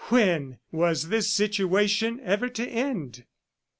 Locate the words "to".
2.49-2.67